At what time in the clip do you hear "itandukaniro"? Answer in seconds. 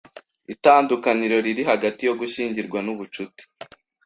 0.53-1.35